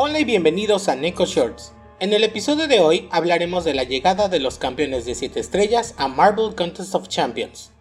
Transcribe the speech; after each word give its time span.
Hola 0.00 0.20
y 0.20 0.24
bienvenidos 0.24 0.88
a 0.88 0.94
Neko 0.94 1.26
Shorts. 1.26 1.72
En 1.98 2.12
el 2.12 2.22
episodio 2.22 2.68
de 2.68 2.78
hoy 2.78 3.08
hablaremos 3.10 3.64
de 3.64 3.74
la 3.74 3.82
llegada 3.82 4.28
de 4.28 4.38
los 4.38 4.56
campeones 4.56 5.04
de 5.06 5.16
7 5.16 5.40
estrellas 5.40 5.96
a 5.98 6.06
Marvel 6.06 6.54
Contest 6.54 6.94
of 6.94 7.08
Champions. 7.08 7.72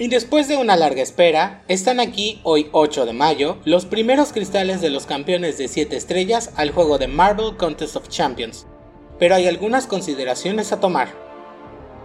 Y 0.00 0.08
después 0.08 0.48
de 0.48 0.56
una 0.56 0.74
larga 0.74 1.00
espera, 1.00 1.62
están 1.68 2.00
aquí 2.00 2.40
hoy 2.42 2.70
8 2.72 3.06
de 3.06 3.12
mayo 3.12 3.58
los 3.64 3.86
primeros 3.86 4.32
cristales 4.32 4.80
de 4.80 4.90
los 4.90 5.06
campeones 5.06 5.58
de 5.58 5.68
7 5.68 5.96
estrellas 5.96 6.50
al 6.56 6.72
juego 6.72 6.98
de 6.98 7.06
Marvel 7.06 7.56
Contest 7.56 7.94
of 7.94 8.08
Champions. 8.08 8.66
Pero 9.20 9.36
hay 9.36 9.46
algunas 9.46 9.86
consideraciones 9.86 10.72
a 10.72 10.80
tomar. 10.80 11.14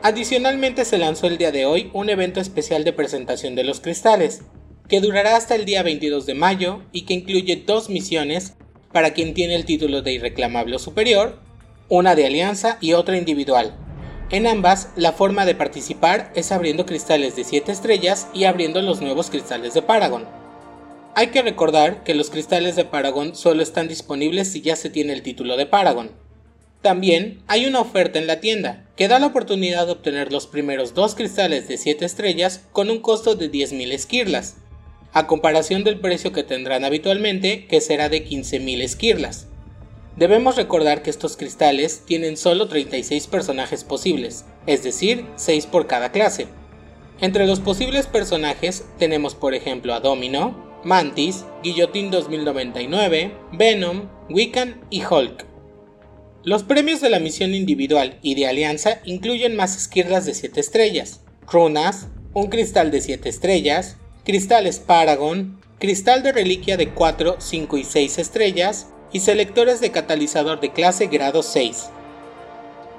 Adicionalmente 0.04 0.86
se 0.86 1.00
lanzó 1.00 1.26
el 1.26 1.40
día 1.40 1.52
de 1.52 1.66
hoy 1.66 1.90
un 1.92 2.12
evento 2.12 2.40
especial 2.40 2.84
de 2.84 2.94
presentación 2.94 3.56
de 3.56 3.64
los 3.64 3.82
cristales, 3.82 4.44
que 4.88 5.02
durará 5.02 5.36
hasta 5.36 5.56
el 5.56 5.66
día 5.66 5.84
22 5.84 6.26
de 6.26 6.34
mayo 6.34 6.82
y 6.92 7.04
que 7.04 7.14
incluye 7.14 7.64
dos 7.66 7.90
misiones 7.90 8.54
para 8.92 9.14
quien 9.14 9.34
tiene 9.34 9.56
el 9.56 9.66
título 9.66 10.02
de 10.02 10.14
irreclamable 10.14 10.78
superior, 10.80 11.40
una 11.90 12.16
de 12.16 12.26
alianza 12.26 12.78
y 12.82 12.94
otra 12.94 13.18
individual. 13.18 13.76
En 14.30 14.48
ambas, 14.48 14.90
la 14.96 15.12
forma 15.12 15.46
de 15.46 15.56
participar 15.56 16.32
es 16.36 16.52
abriendo 16.52 16.86
cristales 16.86 17.36
de 17.36 17.44
7 17.44 17.72
estrellas 17.72 18.28
y 18.34 18.46
abriendo 18.46 18.82
los 18.82 19.02
nuevos 19.02 19.30
cristales 19.30 19.74
de 19.74 19.82
Paragon. 19.82 20.26
Hay 21.16 21.28
que 21.28 21.44
recordar 21.44 22.04
que 22.04 22.16
los 22.16 22.32
cristales 22.32 22.76
de 22.76 22.86
Paragon 22.86 23.36
solo 23.36 23.62
están 23.62 23.88
disponibles 23.88 24.52
si 24.52 24.62
ya 24.62 24.76
se 24.76 24.90
tiene 24.90 25.14
el 25.14 25.22
título 25.22 25.58
de 25.58 25.68
Paragon. 25.68 26.12
También 26.82 27.42
hay 27.48 27.66
una 27.66 27.80
oferta 27.80 28.20
en 28.20 28.28
la 28.28 28.40
tienda 28.40 28.86
que 28.98 29.08
da 29.08 29.20
la 29.20 29.28
oportunidad 29.28 29.86
de 29.86 29.94
obtener 29.94 30.32
los 30.32 30.48
primeros 30.48 30.94
dos 30.94 31.16
cristales 31.16 31.68
de 31.68 31.78
7 31.78 32.04
estrellas 32.04 32.66
con 32.72 32.90
un 32.90 33.00
costo 33.00 33.36
de 33.36 33.52
10.000 33.52 33.92
esquirlas, 33.92 34.56
a 35.14 35.28
comparación 35.28 35.84
del 35.84 36.00
precio 36.00 36.32
que 36.32 36.44
tendrán 36.44 36.84
habitualmente, 36.84 37.66
que 37.68 37.82
será 37.82 38.10
de 38.10 38.26
15.000 38.26 38.82
esquirlas. 38.82 39.48
Debemos 40.16 40.56
recordar 40.56 41.02
que 41.02 41.10
estos 41.10 41.38
cristales 41.38 42.04
tienen 42.06 42.38
solo 42.38 42.68
36 42.68 43.28
personajes 43.28 43.84
posibles, 43.84 44.46
es 44.68 44.84
decir, 44.84 45.26
6 45.36 45.68
por 45.68 45.88
cada 45.88 46.12
clase. 46.12 46.48
Entre 47.22 47.48
los 47.48 47.60
posibles 47.60 48.08
personajes 48.08 48.86
tenemos 49.00 49.34
por 49.34 49.54
ejemplo 49.54 49.94
a 49.94 50.00
Domino, 50.00 50.82
Mantis, 50.84 51.46
Guillotín 51.64 52.12
2099, 52.12 53.32
Venom, 53.54 54.10
Wiccan 54.30 54.82
y 54.90 55.04
Hulk. 55.04 55.46
Los 56.44 56.64
premios 56.64 57.00
de 57.00 57.10
la 57.10 57.20
misión 57.20 57.54
individual 57.54 58.20
y 58.22 58.36
de 58.36 58.48
alianza 58.48 59.00
incluyen 59.06 59.56
más 59.56 59.78
esquirlas 59.78 60.26
de 60.26 60.34
7 60.34 60.60
estrellas, 60.60 61.22
runas, 61.50 62.08
un 62.34 62.48
cristal 62.48 62.92
de 62.92 63.00
7 63.00 63.30
estrellas, 63.30 63.98
cristales 64.24 64.80
Paragon, 64.80 65.60
cristal 65.80 66.24
de 66.24 66.32
reliquia 66.32 66.78
de 66.78 66.90
4, 66.94 67.36
5 67.40 67.78
y 67.78 67.84
6 67.84 68.20
estrellas 68.20 68.88
y 69.12 69.20
selectores 69.20 69.82
de 69.82 69.92
catalizador 69.92 70.62
de 70.62 70.72
clase 70.72 71.08
grado 71.08 71.44
6. 71.44 71.90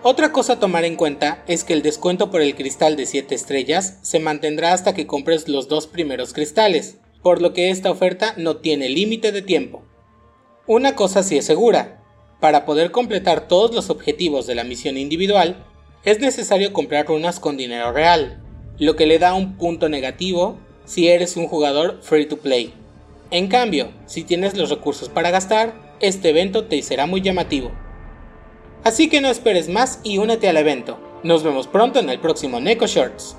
Otra 0.02 0.32
cosa 0.32 0.54
a 0.54 0.60
tomar 0.60 0.84
en 0.84 0.96
cuenta 0.96 1.42
es 1.48 1.64
que 1.64 1.72
el 1.72 1.80
descuento 1.80 2.30
por 2.30 2.42
el 2.42 2.54
cristal 2.54 2.96
de 2.96 3.06
7 3.06 3.34
estrellas 3.34 3.98
se 4.02 4.20
mantendrá 4.20 4.74
hasta 4.74 4.92
que 4.92 5.06
compres 5.06 5.48
los 5.48 5.66
dos 5.66 5.86
primeros 5.86 6.34
cristales, 6.34 6.98
por 7.22 7.40
lo 7.40 7.54
que 7.54 7.70
esta 7.70 7.90
oferta 7.90 8.34
no 8.36 8.58
tiene 8.58 8.90
límite 8.90 9.32
de 9.32 9.40
tiempo. 9.40 9.82
Una 10.66 10.94
cosa 10.94 11.22
sí 11.22 11.38
es 11.38 11.46
segura, 11.46 12.02
para 12.38 12.66
poder 12.66 12.90
completar 12.90 13.48
todos 13.48 13.74
los 13.74 13.88
objetivos 13.88 14.46
de 14.46 14.56
la 14.56 14.64
misión 14.64 14.98
individual, 14.98 15.64
es 16.04 16.20
necesario 16.20 16.74
comprar 16.74 17.06
runas 17.06 17.40
con 17.40 17.56
dinero 17.56 17.92
real, 17.92 18.42
lo 18.78 18.94
que 18.94 19.06
le 19.06 19.18
da 19.18 19.32
un 19.32 19.56
punto 19.56 19.88
negativo 19.88 20.58
si 20.84 21.08
eres 21.08 21.36
un 21.36 21.48
jugador 21.48 21.98
free 22.02 22.26
to 22.26 22.38
play. 22.38 22.72
En 23.30 23.48
cambio, 23.48 23.88
si 24.06 24.22
tienes 24.22 24.56
los 24.56 24.70
recursos 24.70 25.08
para 25.08 25.30
gastar, 25.30 25.74
este 26.00 26.30
evento 26.30 26.64
te 26.64 26.80
será 26.82 27.06
muy 27.06 27.20
llamativo. 27.20 27.70
Así 28.84 29.08
que 29.08 29.20
no 29.20 29.28
esperes 29.28 29.68
más 29.68 30.00
y 30.04 30.18
únete 30.18 30.48
al 30.48 30.56
evento. 30.56 30.98
Nos 31.22 31.42
vemos 31.42 31.66
pronto 31.66 32.00
en 32.00 32.10
el 32.10 32.20
próximo 32.20 32.60
Neko 32.60 32.86
Shorts. 32.86 33.36